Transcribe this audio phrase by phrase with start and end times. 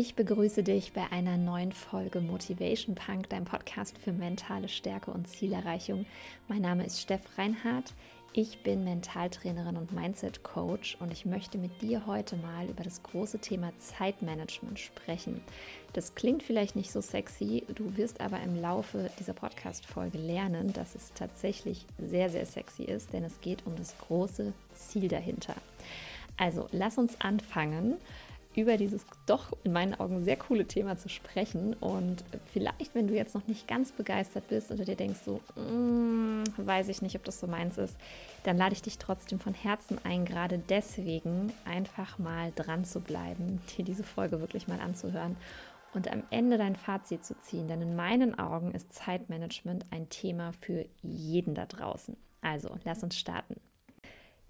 [0.00, 5.26] Ich begrüße dich bei einer neuen Folge Motivation Punk, dein Podcast für mentale Stärke und
[5.26, 6.06] Zielerreichung.
[6.46, 7.94] Mein Name ist Steff Reinhardt.
[8.32, 13.02] Ich bin Mentaltrainerin und Mindset Coach und ich möchte mit dir heute mal über das
[13.02, 15.40] große Thema Zeitmanagement sprechen.
[15.94, 20.94] Das klingt vielleicht nicht so sexy, du wirst aber im Laufe dieser Podcast-Folge lernen, dass
[20.94, 25.56] es tatsächlich sehr, sehr sexy ist, denn es geht um das große Ziel dahinter.
[26.36, 27.96] Also lass uns anfangen
[28.58, 31.74] über dieses doch in meinen Augen sehr coole Thema zu sprechen.
[31.74, 36.42] Und vielleicht, wenn du jetzt noch nicht ganz begeistert bist oder dir denkst, so, mm,
[36.56, 37.96] weiß ich nicht, ob das so meins ist,
[38.44, 43.60] dann lade ich dich trotzdem von Herzen ein, gerade deswegen einfach mal dran zu bleiben,
[43.76, 45.36] dir diese Folge wirklich mal anzuhören
[45.94, 47.68] und am Ende dein Fazit zu ziehen.
[47.68, 52.16] Denn in meinen Augen ist Zeitmanagement ein Thema für jeden da draußen.
[52.40, 53.56] Also, lass uns starten.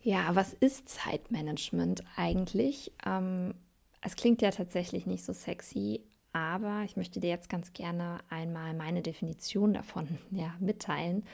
[0.01, 2.93] Ja, was ist Zeitmanagement eigentlich?
[3.05, 3.55] Ähm,
[4.01, 8.75] es klingt ja tatsächlich nicht so sexy, aber ich möchte dir jetzt ganz gerne einmal
[8.75, 11.25] meine Definition davon ja, mitteilen.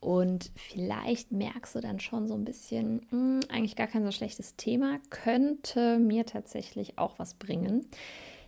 [0.00, 4.10] Und vielleicht merkst du dann schon so ein bisschen, mh, hm, eigentlich gar kein so
[4.10, 7.86] schlechtes Thema, könnte mir tatsächlich auch was bringen.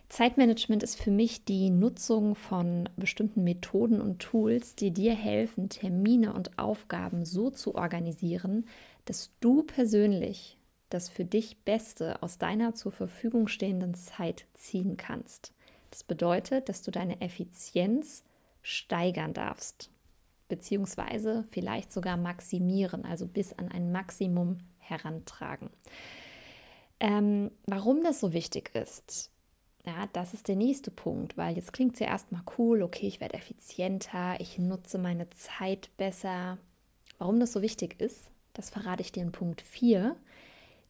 [0.09, 6.33] Zeitmanagement ist für mich die Nutzung von bestimmten Methoden und Tools, die dir helfen, Termine
[6.33, 8.67] und Aufgaben so zu organisieren,
[9.05, 10.56] dass du persönlich
[10.89, 15.53] das für dich Beste aus deiner zur Verfügung stehenden Zeit ziehen kannst.
[15.91, 18.23] Das bedeutet, dass du deine Effizienz
[18.61, 19.89] steigern darfst,
[20.47, 25.69] beziehungsweise vielleicht sogar maximieren, also bis an ein Maximum herantragen.
[26.99, 29.31] Ähm, warum das so wichtig ist,
[29.85, 33.21] ja, das ist der nächste Punkt, weil jetzt klingt es ja erstmal cool, okay, ich
[33.21, 36.57] werde effizienter, ich nutze meine Zeit besser.
[37.19, 40.17] Warum das so wichtig ist, das verrate ich dir in Punkt 4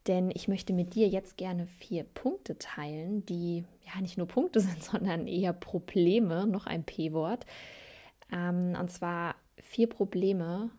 [0.08, 4.60] denn ich möchte mit dir jetzt gerne vier Punkte teilen, die ja nicht nur Punkte
[4.62, 7.46] sind, sondern eher Probleme, noch ein P-Wort.
[8.32, 10.70] Ähm, und zwar vier Probleme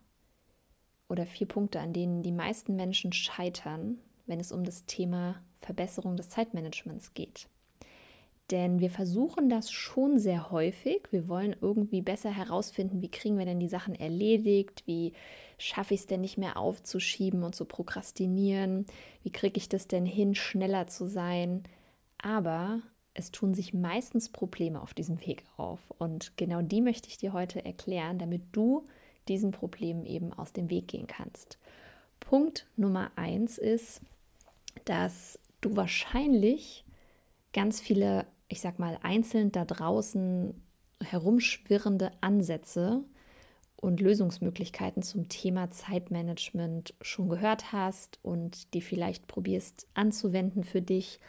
[1.08, 6.16] oder vier Punkte, an denen die meisten Menschen scheitern, wenn es um das Thema Verbesserung
[6.16, 7.48] des Zeitmanagements geht.
[8.50, 11.03] Denn wir versuchen das schon sehr häufig.
[11.10, 15.12] Wir wollen irgendwie besser herausfinden, wie kriegen wir denn die Sachen erledigt, wie
[15.59, 18.87] schaffe ich es denn nicht mehr aufzuschieben und zu prokrastinieren,
[19.22, 21.64] wie kriege ich das denn hin, schneller zu sein.
[22.16, 22.81] Aber
[23.12, 25.81] es tun sich meistens Probleme auf diesem Weg auf.
[25.98, 28.84] Und genau die möchte ich dir heute erklären, damit du
[29.28, 31.58] diesen Problemen eben aus dem Weg gehen kannst.
[32.20, 34.00] Punkt Nummer eins ist,
[34.84, 36.84] dass du wahrscheinlich
[37.53, 40.54] ganz viele ich sag mal, einzeln da draußen
[41.03, 43.04] herumschwirrende Ansätze
[43.76, 51.20] und Lösungsmöglichkeiten zum Thema Zeitmanagement schon gehört hast und die vielleicht probierst anzuwenden für dich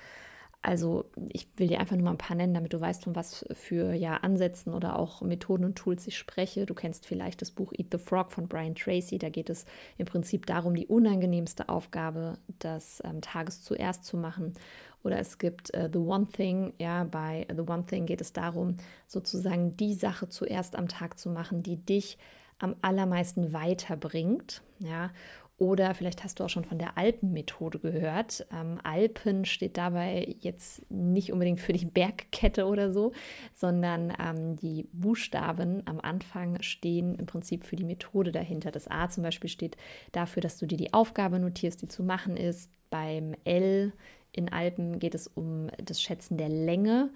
[0.61, 3.45] also ich will dir einfach nur mal ein paar nennen, damit du weißt, von was
[3.53, 6.65] für ja, Ansätzen oder auch Methoden und Tools ich spreche.
[6.65, 9.17] Du kennst vielleicht das Buch Eat the Frog von Brian Tracy.
[9.17, 9.65] Da geht es
[9.97, 14.53] im Prinzip darum, die unangenehmste Aufgabe des ähm, Tages zuerst zu machen.
[15.01, 16.73] Oder es gibt äh, The One Thing.
[16.77, 18.75] Ja, bei The One Thing geht es darum,
[19.07, 22.17] sozusagen die Sache zuerst am Tag zu machen, die dich
[22.59, 24.61] am allermeisten weiterbringt.
[24.79, 25.11] Ja,
[25.59, 28.47] oder vielleicht hast du auch schon von der Alpenmethode gehört.
[28.51, 33.11] Ähm, Alpen steht dabei jetzt nicht unbedingt für die Bergkette oder so,
[33.53, 38.71] sondern ähm, die Buchstaben am Anfang stehen im Prinzip für die Methode dahinter.
[38.71, 39.75] Das A zum Beispiel steht
[40.13, 42.71] dafür, dass du dir die Aufgabe notierst, die zu machen ist.
[42.89, 43.91] Beim L
[44.31, 47.09] in Alpen geht es um das Schätzen der Länge.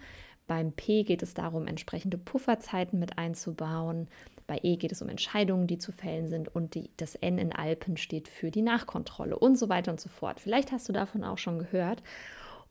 [0.48, 4.10] Beim P geht es darum, entsprechende Pufferzeiten mit einzubauen.
[4.48, 7.54] Bei E geht es um Entscheidungen, die zu fällen sind und die, das N in
[7.54, 10.40] Alpen steht für die Nachkontrolle und so weiter und so fort.
[10.40, 12.04] Vielleicht hast du davon auch schon gehört.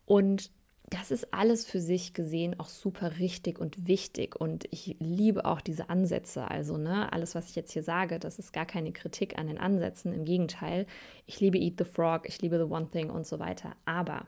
[0.05, 0.51] Und
[0.89, 4.35] das ist alles für sich gesehen auch super richtig und wichtig.
[4.39, 6.49] Und ich liebe auch diese Ansätze.
[6.49, 9.57] Also, ne, alles, was ich jetzt hier sage, das ist gar keine Kritik an den
[9.57, 10.13] Ansätzen.
[10.13, 10.85] Im Gegenteil,
[11.25, 13.75] ich liebe Eat the Frog, ich liebe The One Thing und so weiter.
[13.85, 14.27] Aber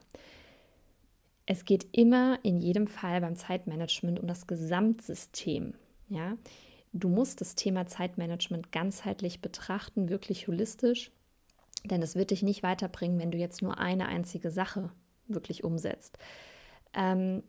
[1.45, 5.75] es geht immer in jedem Fall beim Zeitmanagement um das Gesamtsystem.
[6.09, 6.37] Ja,
[6.97, 11.11] Du musst das Thema Zeitmanagement ganzheitlich betrachten, wirklich holistisch,
[11.83, 14.89] denn es wird dich nicht weiterbringen, wenn du jetzt nur eine einzige Sache
[15.27, 16.17] wirklich umsetzt.
[16.93, 17.43] Ähm,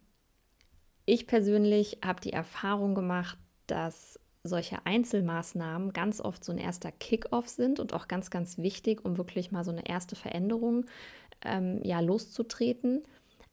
[1.05, 3.39] ich persönlich habe die Erfahrung gemacht,
[3.69, 9.05] dass solche Einzelmaßnahmen ganz oft so ein erster Kick-off sind und auch ganz, ganz wichtig,
[9.05, 10.87] um wirklich mal so eine erste Veränderung
[11.45, 13.05] ähm, ja, loszutreten.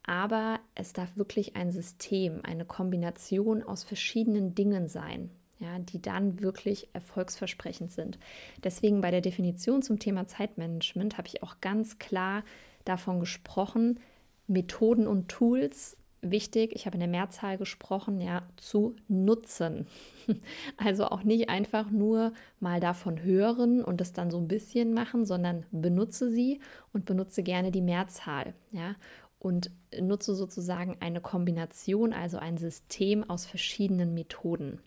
[0.08, 5.30] Aber es darf wirklich ein System, eine Kombination aus verschiedenen Dingen sein
[5.64, 8.20] ja, die dann wirklich erfolgsversprechend sind.
[8.64, 12.44] Deswegen bei der Definition zum Thema Zeitmanagement habe ich auch ganz klar
[12.86, 14.00] davon gesprochen,
[14.48, 19.88] Methoden und Tools wichtig, ich habe in der Mehrzahl gesprochen, ja, zu nutzen.
[20.78, 22.32] Also auch nicht einfach nur
[22.62, 26.62] mal davon hören und es dann so ein bisschen machen, sondern benutze sie
[26.94, 28.96] und benutze gerne die Mehrzahl, ja,
[29.40, 29.70] und
[30.00, 34.80] nutze sozusagen eine Kombination, also ein System aus verschiedenen Methoden.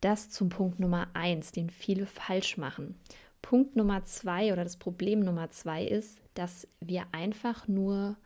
[0.00, 2.98] Das zum Punkt Nummer eins, den viele falsch machen.
[3.42, 8.16] Punkt Nummer zwei oder das Problem Nummer zwei ist, dass wir einfach nur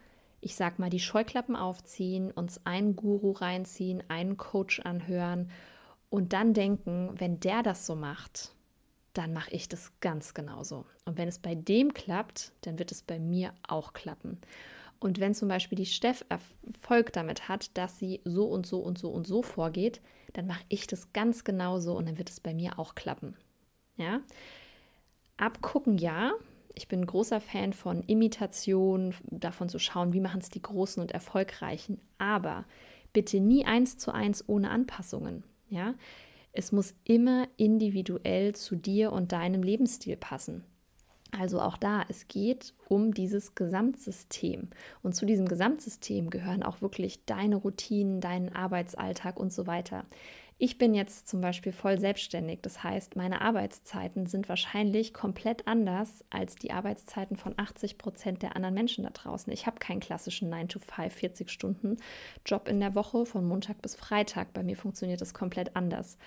[0.40, 5.50] ich sag mal, die Scheuklappen aufziehen, uns einen Guru reinziehen, einen Coach anhören
[6.08, 8.52] und dann denken, wenn der das so macht,
[9.12, 10.86] dann mache ich das ganz genauso.
[11.04, 14.40] Und wenn es bei dem klappt, dann wird es bei mir auch klappen.
[14.98, 18.98] Und wenn zum Beispiel die Steff Erfolg damit hat, dass sie so und so und
[18.98, 20.00] so und so vorgeht,
[20.32, 23.36] dann mache ich das ganz genauso und dann wird es bei mir auch klappen.
[23.96, 24.20] Ja?
[25.36, 26.32] Abgucken ja,
[26.74, 31.02] ich bin ein großer Fan von Imitation, davon zu schauen, wie machen es die Großen
[31.02, 32.00] und Erfolgreichen.
[32.18, 32.64] Aber
[33.12, 35.44] bitte nie eins zu eins ohne Anpassungen.
[35.68, 35.94] Ja,
[36.52, 40.64] es muss immer individuell zu dir und deinem Lebensstil passen.
[41.38, 44.68] Also auch da, es geht um dieses Gesamtsystem.
[45.02, 50.04] Und zu diesem Gesamtsystem gehören auch wirklich deine Routinen, deinen Arbeitsalltag und so weiter.
[50.62, 52.58] Ich bin jetzt zum Beispiel voll selbstständig.
[52.60, 58.56] Das heißt, meine Arbeitszeiten sind wahrscheinlich komplett anders als die Arbeitszeiten von 80 Prozent der
[58.56, 59.50] anderen Menschen da draußen.
[59.54, 61.96] Ich habe keinen klassischen 9-to-5, 40 Stunden
[62.44, 64.52] Job in der Woche von Montag bis Freitag.
[64.52, 66.18] Bei mir funktioniert das komplett anders.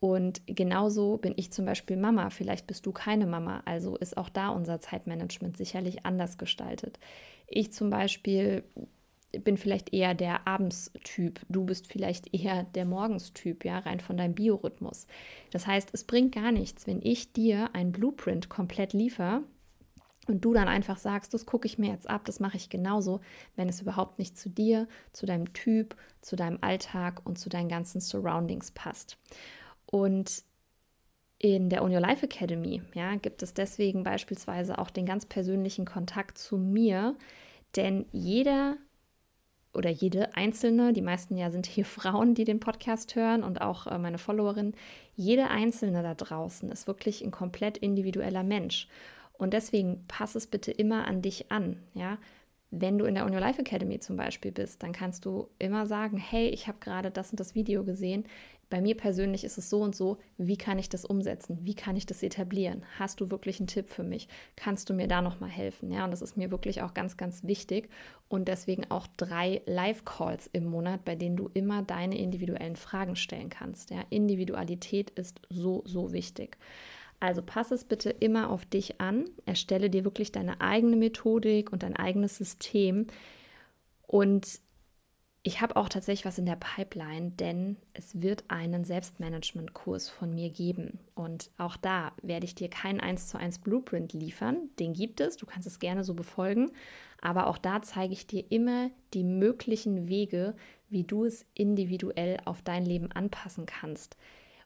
[0.00, 2.30] Und genauso bin ich zum Beispiel Mama.
[2.30, 3.62] Vielleicht bist du keine Mama.
[3.66, 6.98] Also ist auch da unser Zeitmanagement sicherlich anders gestaltet.
[7.46, 8.64] Ich zum Beispiel
[9.32, 14.34] bin vielleicht eher der Abendstyp, du bist vielleicht eher der Morgenstyp, ja, rein von deinem
[14.34, 15.06] Biorhythmus.
[15.52, 19.42] Das heißt, es bringt gar nichts, wenn ich dir ein Blueprint komplett liefere
[20.26, 23.20] und du dann einfach sagst, das gucke ich mir jetzt ab, das mache ich genauso,
[23.56, 27.68] wenn es überhaupt nicht zu dir, zu deinem Typ, zu deinem Alltag und zu deinen
[27.68, 29.16] ganzen Surroundings passt.
[29.90, 30.44] Und
[31.38, 35.86] in der On Your Life Academy ja, gibt es deswegen beispielsweise auch den ganz persönlichen
[35.86, 37.16] Kontakt zu mir,
[37.76, 38.76] denn jeder
[39.72, 43.86] oder jede einzelne, die meisten ja sind hier Frauen, die den Podcast hören und auch
[43.86, 44.74] äh, meine Followerin,
[45.16, 48.88] jede einzelne da draußen ist wirklich ein komplett individueller Mensch.
[49.32, 52.18] Und deswegen pass es bitte immer an dich an, ja.
[52.70, 55.86] Wenn du in der On Your Life Academy zum Beispiel bist, dann kannst du immer
[55.86, 58.24] sagen, hey, ich habe gerade das und das Video gesehen,
[58.70, 61.58] bei mir persönlich ist es so und so, wie kann ich das umsetzen?
[61.62, 62.84] Wie kann ich das etablieren?
[63.00, 64.28] Hast du wirklich einen Tipp für mich?
[64.54, 65.90] Kannst du mir da nochmal helfen?
[65.90, 67.90] Ja, und das ist mir wirklich auch ganz, ganz wichtig.
[68.28, 73.50] Und deswegen auch drei Live-Calls im Monat, bei denen du immer deine individuellen Fragen stellen
[73.50, 73.90] kannst.
[73.90, 76.56] Ja, Individualität ist so, so wichtig.
[77.20, 79.26] Also pass es bitte immer auf dich an.
[79.44, 83.06] Erstelle dir wirklich deine eigene Methodik und dein eigenes System.
[84.06, 84.60] Und
[85.42, 90.50] ich habe auch tatsächlich was in der Pipeline, denn es wird einen Selbstmanagement-Kurs von mir
[90.50, 90.98] geben.
[91.14, 94.68] Und auch da werde ich dir keinen 1 zu 1 Blueprint liefern.
[94.78, 96.72] Den gibt es, du kannst es gerne so befolgen.
[97.22, 100.54] Aber auch da zeige ich dir immer die möglichen Wege,
[100.90, 104.18] wie du es individuell auf dein Leben anpassen kannst.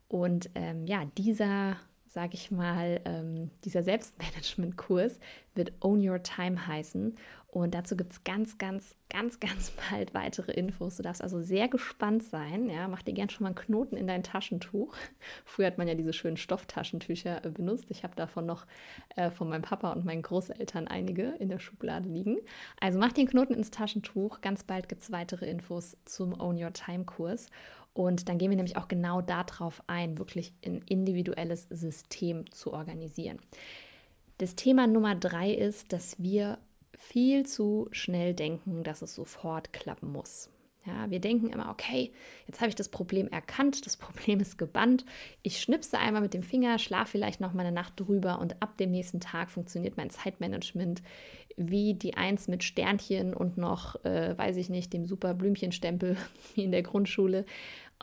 [0.09, 1.77] Und ähm, ja, dieser
[2.15, 5.19] sage ich mal, ähm, dieser Selbstmanagement-Kurs
[5.57, 7.17] wird Own Your Time heißen.
[7.49, 10.97] Und dazu gibt es ganz, ganz, ganz, ganz bald weitere Infos.
[10.97, 12.71] Du darfst also sehr gespannt sein.
[12.71, 14.95] Ja, mach dir gern schon mal einen Knoten in dein Taschentuch.
[15.45, 17.87] Früher hat man ja diese schönen Stofftaschentücher äh, benutzt.
[17.89, 18.65] Ich habe davon noch
[19.17, 22.39] äh, von meinem Papa und meinen Großeltern einige in der Schublade liegen.
[22.81, 24.41] Also mach den Knoten ins Taschentuch.
[24.41, 27.49] Ganz bald gibt es weitere Infos zum Own Your Time-Kurs.
[27.95, 33.39] Und dann gehen wir nämlich auch genau darauf ein, wirklich ein individuelles System zu organisieren.
[34.39, 36.59] Das Thema Nummer drei ist, dass wir
[36.99, 40.51] viel zu schnell denken, dass es sofort klappen muss.
[40.87, 42.13] Ja, wir denken immer, okay,
[42.47, 45.07] jetzt habe ich das Problem erkannt, das Problem ist gebannt.
[45.43, 48.77] Ich schnipse einmal mit dem Finger, schlafe vielleicht noch mal eine Nacht drüber und ab
[48.77, 51.03] dem nächsten Tag funktioniert mein Zeitmanagement
[51.57, 56.17] wie die Eins mit Sternchen und noch, äh, weiß ich nicht, dem super Blümchenstempel
[56.55, 57.47] wie in der Grundschule.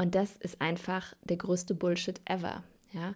[0.01, 2.63] Und das ist einfach der größte Bullshit ever.
[2.91, 3.13] Ja?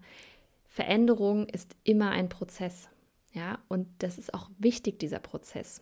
[0.68, 2.89] Veränderung ist immer ein Prozess.
[3.34, 3.58] Ja?
[3.70, 5.82] Und das ist auch wichtig, dieser Prozess.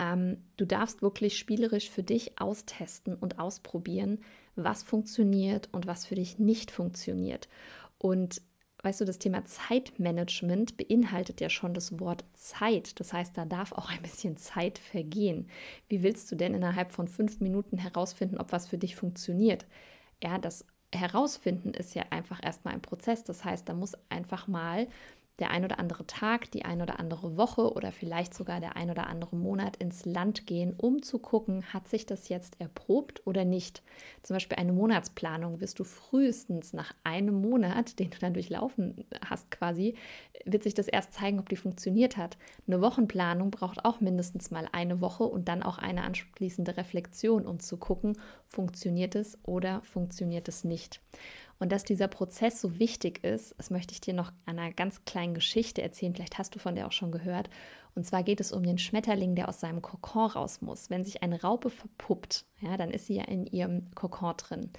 [0.00, 4.18] Ähm, du darfst wirklich spielerisch für dich austesten und ausprobieren,
[4.56, 7.48] was funktioniert und was für dich nicht funktioniert.
[7.96, 8.42] Und
[8.82, 12.98] weißt du, das Thema Zeitmanagement beinhaltet ja schon das Wort Zeit.
[12.98, 15.48] Das heißt, da darf auch ein bisschen Zeit vergehen.
[15.88, 19.66] Wie willst du denn innerhalb von fünf Minuten herausfinden, ob was für dich funktioniert?
[20.22, 23.24] Ja, das Herausfinden ist ja einfach erstmal ein Prozess.
[23.24, 24.88] Das heißt, da muss einfach mal
[25.40, 28.90] der ein oder andere Tag, die ein oder andere Woche oder vielleicht sogar der ein
[28.90, 33.44] oder andere Monat ins Land gehen, um zu gucken, hat sich das jetzt erprobt oder
[33.44, 33.82] nicht.
[34.22, 39.50] Zum Beispiel eine Monatsplanung wirst du frühestens nach einem Monat, den du dann durchlaufen hast
[39.50, 39.94] quasi,
[40.44, 42.36] wird sich das erst zeigen, ob die funktioniert hat.
[42.66, 47.60] Eine Wochenplanung braucht auch mindestens mal eine Woche und dann auch eine anschließende Reflexion, um
[47.60, 48.16] zu gucken,
[48.46, 51.00] funktioniert es oder funktioniert es nicht.
[51.60, 55.34] Und dass dieser Prozess so wichtig ist, das möchte ich dir noch einer ganz kleinen
[55.34, 56.14] Geschichte erzählen.
[56.14, 57.50] Vielleicht hast du von der auch schon gehört.
[57.94, 60.88] Und zwar geht es um den Schmetterling, der aus seinem Kokon raus muss.
[60.88, 64.70] Wenn sich eine Raupe verpuppt, ja, dann ist sie ja in ihrem Kokon drin.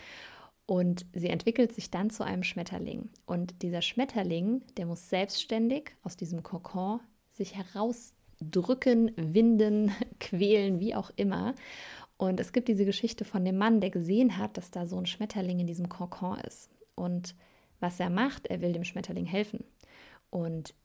[0.66, 3.10] Und sie entwickelt sich dann zu einem Schmetterling.
[3.28, 11.12] Und dieser Schmetterling, der muss selbstständig aus diesem Kokon sich herausdrücken, winden, quälen, wie auch
[11.16, 11.54] immer.
[12.22, 15.08] Und es gibt diese Geschichte von dem Mann, der gesehen hat, dass da so ein
[15.08, 16.70] Schmetterling in diesem Kokon ist.
[16.94, 17.34] Und
[17.80, 19.64] was er macht, er will dem Schmetterling helfen.
[20.30, 20.76] Und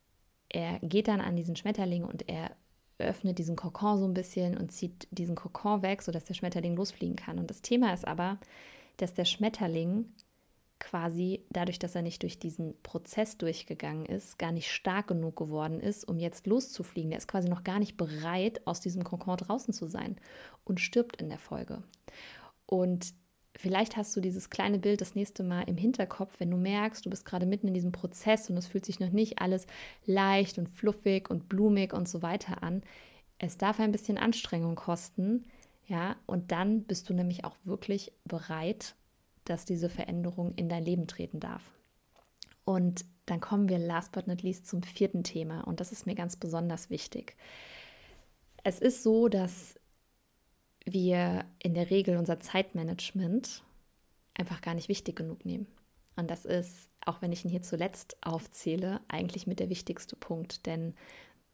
[0.49, 2.53] er geht dann an diesen Schmetterling und er
[2.97, 7.17] öffnet diesen Kokon so ein bisschen und zieht diesen Kokon weg, sodass der Schmetterling losfliegen
[7.17, 7.39] kann.
[7.39, 8.39] Und das Thema ist aber,
[8.97, 10.07] dass der Schmetterling
[10.79, 15.81] quasi dadurch, dass er nicht durch diesen Prozess durchgegangen ist, gar nicht stark genug geworden
[15.81, 17.11] ist, um jetzt loszufliegen.
[17.11, 20.17] Der ist quasi noch gar nicht bereit, aus diesem Kokon draußen zu sein
[20.65, 21.83] und stirbt in der Folge.
[22.67, 23.15] Und
[23.57, 27.11] vielleicht hast du dieses kleine Bild das nächste Mal im Hinterkopf, wenn du merkst, du
[27.11, 29.67] bist gerade mitten in diesem Prozess und es fühlt sich noch nicht alles
[30.05, 32.83] leicht und fluffig und blumig und so weiter an.
[33.39, 35.45] Es darf ein bisschen Anstrengung kosten,
[35.87, 38.97] ja, und dann bist du nämlich auch wirklich bereit,
[39.51, 41.63] dass diese Veränderung in dein Leben treten darf.
[42.65, 46.15] Und dann kommen wir last but not least zum vierten Thema und das ist mir
[46.15, 47.37] ganz besonders wichtig.
[48.65, 49.79] Es ist so, dass
[50.85, 53.63] wir in der Regel unser Zeitmanagement
[54.35, 55.67] einfach gar nicht wichtig genug nehmen.
[56.17, 60.67] Und das ist, auch wenn ich ihn hier zuletzt aufzähle, eigentlich mit der wichtigste Punkt.
[60.67, 60.95] Denn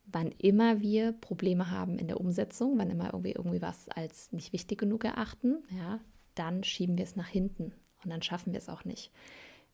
[0.05, 4.53] wann immer wir Probleme haben in der Umsetzung, wann immer irgendwie, irgendwie was als nicht
[4.53, 6.01] wichtig genug erachten, ja,
[6.35, 7.73] dann schieben wir es nach hinten
[8.05, 9.11] und dann schaffen wir es auch nicht.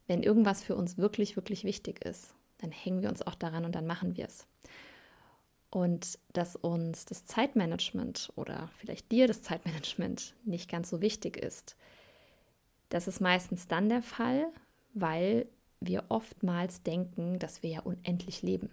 [0.06, 3.74] Wenn irgendwas für uns wirklich, wirklich wichtig ist, dann hängen wir uns auch daran und
[3.74, 4.46] dann machen wir es.
[5.70, 11.76] Und dass uns das Zeitmanagement oder vielleicht dir das Zeitmanagement nicht ganz so wichtig ist,
[12.88, 14.46] das ist meistens dann der Fall,
[14.94, 15.46] weil
[15.80, 18.70] wir oftmals denken, dass wir ja unendlich leben.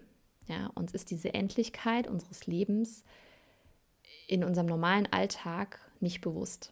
[0.47, 3.03] Ja, uns ist diese Endlichkeit unseres Lebens
[4.27, 6.71] in unserem normalen Alltag nicht bewusst.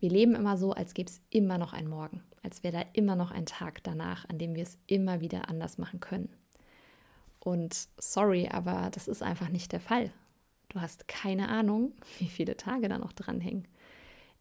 [0.00, 3.16] Wir leben immer so, als gäbe es immer noch einen Morgen, als wäre da immer
[3.16, 6.28] noch ein Tag danach, an dem wir es immer wieder anders machen können.
[7.40, 10.10] Und sorry, aber das ist einfach nicht der Fall.
[10.70, 13.68] Du hast keine Ahnung, wie viele Tage da noch dranhängen.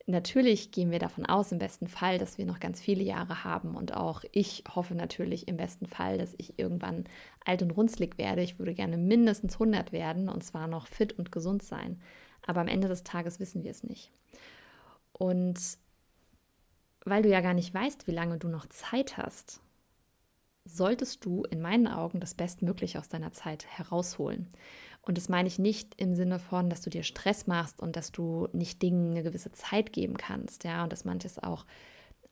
[0.05, 3.75] Natürlich gehen wir davon aus, im besten Fall, dass wir noch ganz viele Jahre haben.
[3.75, 7.05] Und auch ich hoffe natürlich im besten Fall, dass ich irgendwann
[7.45, 8.41] alt und runzlig werde.
[8.41, 12.01] Ich würde gerne mindestens 100 werden und zwar noch fit und gesund sein.
[12.45, 14.11] Aber am Ende des Tages wissen wir es nicht.
[15.13, 15.59] Und
[17.05, 19.61] weil du ja gar nicht weißt, wie lange du noch Zeit hast,
[20.65, 24.47] solltest du in meinen Augen das Bestmögliche aus deiner Zeit herausholen.
[25.01, 28.11] Und das meine ich nicht im Sinne von, dass du dir Stress machst und dass
[28.13, 31.65] du nicht Dingen eine gewisse Zeit geben kannst, ja, und dass manches auch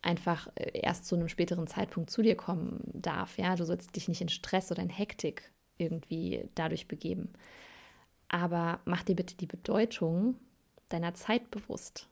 [0.02, 3.56] einfach äh, erst zu einem späteren Zeitpunkt zu dir kommen darf, ja.
[3.58, 7.34] Du sollst dich nicht in Stress oder in Hektik irgendwie dadurch begeben.
[8.30, 10.36] Aber mach dir bitte die Bedeutung
[10.88, 12.08] deiner Zeit bewusst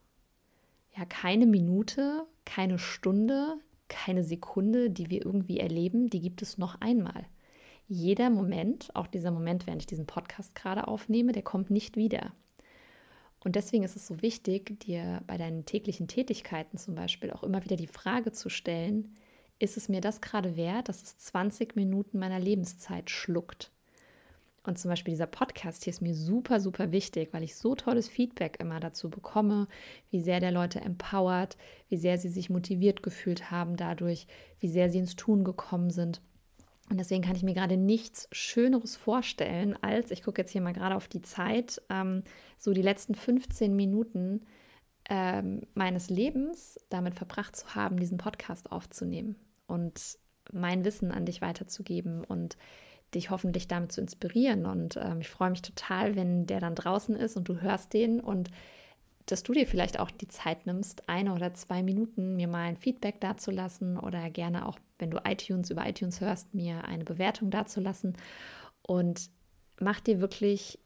[0.96, 6.80] ja keine Minute, keine Stunde, keine Sekunde, die wir irgendwie erleben, die gibt es noch
[6.80, 7.26] einmal.
[7.88, 12.32] Jeder Moment, auch dieser Moment, während ich diesen Podcast gerade aufnehme, der kommt nicht wieder.
[13.42, 17.64] Und deswegen ist es so wichtig, dir bei deinen täglichen Tätigkeiten zum Beispiel auch immer
[17.64, 19.14] wieder die Frage zu stellen,
[19.58, 23.72] ist es mir das gerade wert, dass es 20 Minuten meiner Lebenszeit schluckt?
[24.62, 28.08] Und zum Beispiel dieser Podcast hier ist mir super, super wichtig, weil ich so tolles
[28.08, 29.68] Feedback immer dazu bekomme,
[30.10, 31.56] wie sehr der Leute empowert,
[31.88, 34.26] wie sehr sie sich motiviert gefühlt haben dadurch,
[34.58, 36.20] wie sehr sie ins Tun gekommen sind.
[36.90, 40.72] Und deswegen kann ich mir gerade nichts Schöneres vorstellen, als, ich gucke jetzt hier mal
[40.72, 42.24] gerade auf die Zeit, ähm,
[42.58, 44.42] so die letzten 15 Minuten
[45.08, 49.36] ähm, meines Lebens damit verbracht zu haben, diesen Podcast aufzunehmen
[49.68, 50.18] und
[50.52, 52.58] mein Wissen an dich weiterzugeben und
[53.14, 54.66] dich hoffentlich damit zu inspirieren.
[54.66, 58.20] Und ähm, ich freue mich total, wenn der dann draußen ist und du hörst den
[58.20, 58.50] und
[59.26, 62.76] dass du dir vielleicht auch die Zeit nimmst, eine oder zwei Minuten mir mal ein
[62.76, 68.16] Feedback dazulassen oder gerne auch, wenn du iTunes über iTunes hörst, mir eine Bewertung dazulassen.
[68.82, 69.30] Und
[69.78, 70.78] mach dir wirklich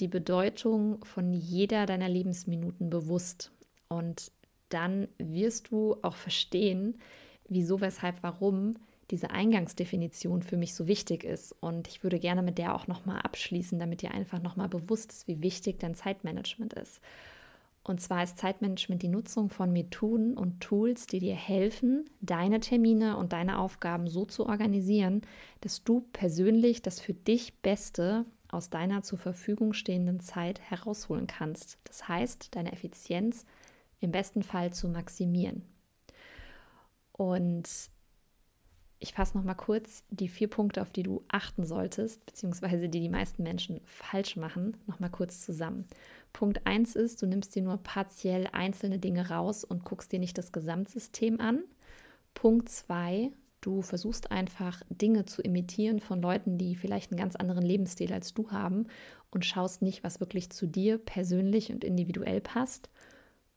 [0.00, 3.52] die Bedeutung von jeder deiner Lebensminuten bewusst.
[3.88, 4.32] Und
[4.68, 7.00] dann wirst du auch verstehen,
[7.48, 8.76] wieso, weshalb, warum
[9.10, 11.52] diese Eingangsdefinition für mich so wichtig ist.
[11.60, 15.28] Und ich würde gerne mit der auch nochmal abschließen, damit dir einfach nochmal bewusst ist,
[15.28, 17.00] wie wichtig dein Zeitmanagement ist.
[17.84, 23.16] Und zwar ist Zeitmanagement die Nutzung von Methoden und Tools, die dir helfen, deine Termine
[23.16, 25.22] und deine Aufgaben so zu organisieren,
[25.62, 31.78] dass du persönlich das für dich Beste aus deiner zur Verfügung stehenden Zeit herausholen kannst.
[31.84, 33.46] Das heißt, deine Effizienz
[34.00, 35.62] im besten Fall zu maximieren.
[37.12, 37.68] Und
[39.00, 43.00] ich fasse noch mal kurz die vier Punkte, auf die du achten solltest, beziehungsweise die
[43.00, 45.86] die meisten Menschen falsch machen, noch mal kurz zusammen.
[46.32, 50.36] Punkt 1 ist, du nimmst dir nur partiell einzelne Dinge raus und guckst dir nicht
[50.36, 51.62] das Gesamtsystem an.
[52.34, 57.64] Punkt 2, du versuchst einfach Dinge zu imitieren von Leuten, die vielleicht einen ganz anderen
[57.64, 58.86] Lebensstil als du haben
[59.30, 62.90] und schaust nicht, was wirklich zu dir persönlich und individuell passt.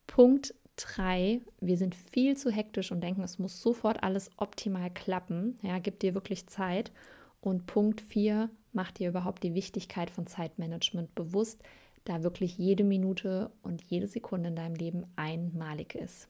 [0.05, 5.57] Punkt drei, wir sind viel zu hektisch und denken, es muss sofort alles optimal klappen.
[5.61, 6.91] Ja, gib dir wirklich Zeit.
[7.39, 11.61] Und Punkt vier, mach dir überhaupt die Wichtigkeit von Zeitmanagement bewusst,
[12.05, 16.27] da wirklich jede Minute und jede Sekunde in deinem Leben einmalig ist.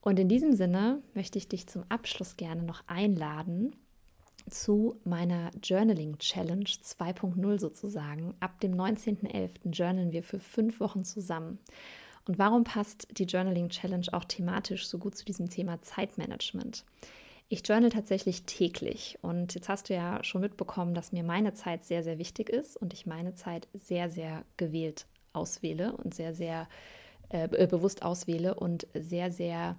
[0.00, 3.76] Und in diesem Sinne möchte ich dich zum Abschluss gerne noch einladen
[4.50, 8.34] zu meiner Journaling Challenge 2.0 sozusagen.
[8.40, 9.70] Ab dem 19.11.
[9.70, 11.60] journalen wir für fünf Wochen zusammen.
[12.26, 16.84] Und warum passt die Journaling Challenge auch thematisch so gut zu diesem Thema Zeitmanagement?
[17.48, 21.84] Ich journal tatsächlich täglich und jetzt hast du ja schon mitbekommen, dass mir meine Zeit
[21.84, 26.66] sehr, sehr wichtig ist und ich meine Zeit sehr, sehr gewählt auswähle und sehr, sehr
[27.28, 29.76] äh, äh bewusst auswähle und sehr, sehr,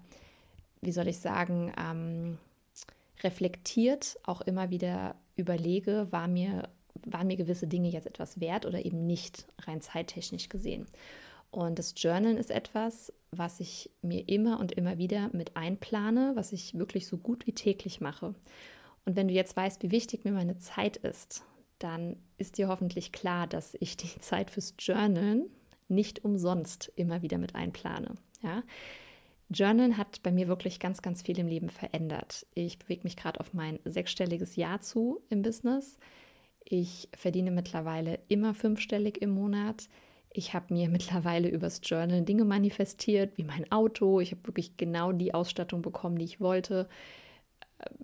[0.81, 2.37] wie soll ich sagen, ähm,
[3.23, 6.69] reflektiert auch immer wieder überlege, war mir,
[7.05, 10.85] waren mir gewisse Dinge jetzt etwas wert oder eben nicht, rein zeittechnisch gesehen.
[11.53, 16.51] Und das Journalen ist etwas, was ich mir immer und immer wieder mit einplane, was
[16.51, 18.33] ich wirklich so gut wie täglich mache.
[19.05, 21.45] Und wenn du jetzt weißt, wie wichtig mir meine Zeit ist,
[21.77, 25.45] dann ist dir hoffentlich klar, dass ich die Zeit fürs Journalen
[25.89, 28.15] nicht umsonst immer wieder mit einplane.
[28.41, 28.63] Ja?
[29.49, 32.47] Journalen hat bei mir wirklich ganz, ganz viel im Leben verändert.
[32.55, 35.99] Ich bewege mich gerade auf mein sechsstelliges Jahr zu im Business.
[36.63, 39.87] Ich verdiene mittlerweile immer fünfstellig im Monat.
[40.33, 44.19] Ich habe mir mittlerweile übers Journal Dinge manifestiert, wie mein Auto.
[44.19, 46.89] Ich habe wirklich genau die Ausstattung bekommen, die ich wollte.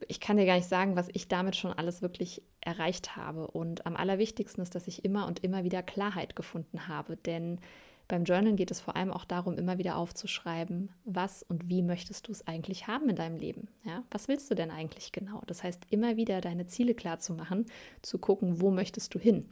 [0.08, 3.48] Ich kann dir gar nicht sagen, was ich damit schon alles wirklich erreicht habe.
[3.48, 7.18] Und am allerwichtigsten ist, dass ich immer und immer wieder Klarheit gefunden habe.
[7.18, 7.60] Denn
[8.08, 12.28] beim Journal geht es vor allem auch darum, immer wieder aufzuschreiben, was und wie möchtest
[12.28, 13.70] du es eigentlich haben in deinem Leben.
[13.86, 14.04] Ja?
[14.12, 15.42] Was willst du denn eigentlich genau?
[15.48, 17.66] Das heißt, immer wieder deine Ziele klar zu machen,
[18.02, 19.46] zu gucken, wo möchtest du hin.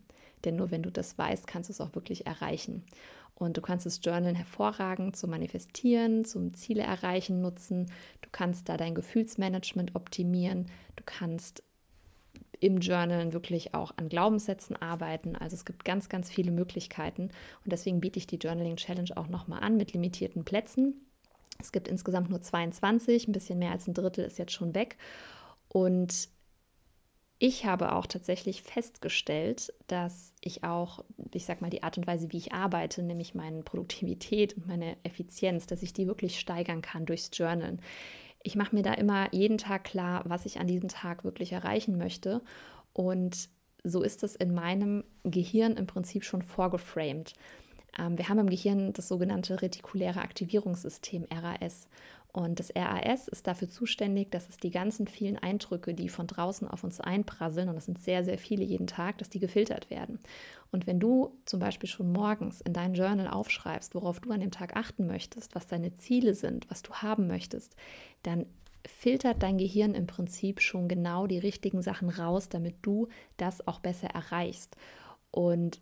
[0.45, 2.84] Denn nur wenn du das weißt, kannst du es auch wirklich erreichen.
[3.36, 7.91] Und du kannst das Journal hervorragend zum Manifestieren, zum Ziele erreichen nutzen.
[8.21, 10.65] Du kannst da dein Gefühlsmanagement optimieren.
[10.95, 11.63] Du kannst
[12.60, 15.36] im Journal wirklich auch an Glaubenssätzen arbeiten.
[15.36, 17.30] Also es gibt ganz, ganz viele Möglichkeiten.
[17.63, 20.95] Und deswegen biete ich die Journaling Challenge auch nochmal an mit limitierten Plätzen.
[21.60, 24.97] Es gibt insgesamt nur 22, ein bisschen mehr als ein Drittel ist jetzt schon weg.
[25.69, 26.30] Und
[27.39, 32.32] ich habe auch tatsächlich festgestellt, dass ich auch, ich sag mal, die Art und Weise,
[32.32, 37.06] wie ich arbeite, nämlich meine Produktivität und meine Effizienz, dass ich die wirklich steigern kann
[37.06, 37.80] durchs Journalen.
[38.41, 41.97] Ich mache mir da immer jeden Tag klar, was ich an diesem Tag wirklich erreichen
[41.97, 42.41] möchte.
[42.93, 43.50] Und
[43.84, 47.34] so ist es in meinem Gehirn im Prinzip schon vorgeframed.
[48.00, 51.88] Ähm, wir haben im Gehirn das sogenannte retikuläre Aktivierungssystem RAS.
[52.38, 56.67] Und das RAS ist dafür zuständig, dass es die ganzen vielen Eindrücke, die von draußen
[56.67, 60.19] auf uns einprasseln, und das sind sehr, sehr viele jeden Tag, dass die gefiltert werden.
[60.71, 64.52] Und wenn du zum Beispiel schon morgens in dein Journal aufschreibst, worauf du an dem
[64.52, 67.76] Tag achten möchtest, was deine Ziele sind, was du haben möchtest,
[68.21, 68.45] dann
[68.86, 73.80] filtert dein Gehirn im Prinzip schon genau die richtigen Sachen raus, damit du das auch
[73.80, 74.78] besser erreichst.
[75.32, 75.82] Und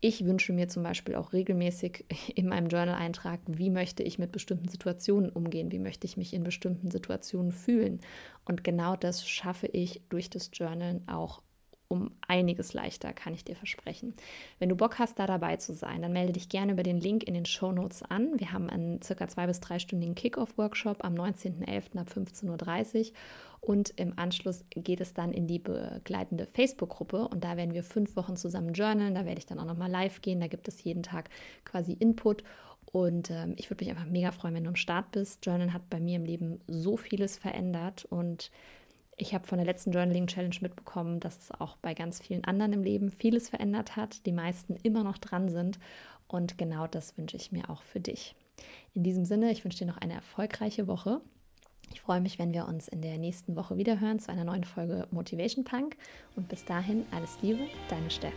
[0.00, 4.32] ich wünsche mir zum Beispiel auch regelmäßig in meinem Journal eintragen, wie möchte ich mit
[4.32, 8.00] bestimmten Situationen umgehen, wie möchte ich mich in bestimmten Situationen fühlen.
[8.44, 11.42] Und genau das schaffe ich durch das Journal auch
[11.88, 14.14] um einiges leichter, kann ich dir versprechen.
[14.58, 17.24] Wenn du Bock hast, da dabei zu sein, dann melde dich gerne über den Link
[17.24, 18.38] in den Show Notes an.
[18.38, 21.98] Wir haben einen circa zwei bis dreistündigen Kick-Off-Workshop am 19.11.
[21.98, 23.16] ab 15.30 Uhr
[23.60, 28.16] und im Anschluss geht es dann in die begleitende Facebook-Gruppe und da werden wir fünf
[28.16, 29.14] Wochen zusammen journalen.
[29.14, 30.40] Da werde ich dann auch nochmal live gehen.
[30.40, 31.30] Da gibt es jeden Tag
[31.64, 32.44] quasi Input
[32.92, 35.44] und ähm, ich würde mich einfach mega freuen, wenn du am Start bist.
[35.44, 38.50] Journal hat bei mir im Leben so vieles verändert und
[39.18, 42.72] ich habe von der letzten Journaling Challenge mitbekommen, dass es auch bei ganz vielen anderen
[42.72, 45.78] im Leben vieles verändert hat, die meisten immer noch dran sind.
[46.28, 48.34] Und genau das wünsche ich mir auch für dich.
[48.94, 51.20] In diesem Sinne, ich wünsche dir noch eine erfolgreiche Woche.
[51.92, 54.64] Ich freue mich, wenn wir uns in der nächsten Woche wieder hören zu einer neuen
[54.64, 55.96] Folge Motivation Punk.
[56.36, 58.34] Und bis dahin alles Liebe, deine Steff.